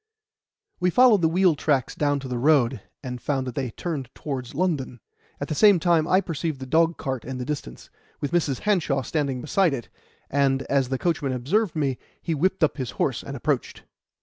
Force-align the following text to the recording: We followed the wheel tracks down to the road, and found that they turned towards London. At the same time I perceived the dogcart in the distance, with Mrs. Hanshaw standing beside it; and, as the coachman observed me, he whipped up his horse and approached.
We 0.79 0.89
followed 0.89 1.21
the 1.21 1.29
wheel 1.29 1.53
tracks 1.53 1.93
down 1.93 2.19
to 2.21 2.27
the 2.27 2.39
road, 2.39 2.81
and 3.03 3.21
found 3.21 3.45
that 3.45 3.53
they 3.53 3.69
turned 3.69 4.09
towards 4.15 4.55
London. 4.55 4.99
At 5.39 5.47
the 5.47 5.53
same 5.53 5.79
time 5.79 6.07
I 6.07 6.21
perceived 6.21 6.59
the 6.59 6.65
dogcart 6.65 7.23
in 7.23 7.37
the 7.37 7.45
distance, 7.45 7.91
with 8.19 8.31
Mrs. 8.31 8.61
Hanshaw 8.61 9.03
standing 9.03 9.41
beside 9.41 9.75
it; 9.75 9.89
and, 10.27 10.63
as 10.63 10.89
the 10.89 10.97
coachman 10.97 11.33
observed 11.33 11.75
me, 11.75 11.99
he 12.19 12.33
whipped 12.33 12.63
up 12.63 12.77
his 12.77 12.89
horse 12.97 13.21
and 13.23 13.37
approached. 13.37 13.83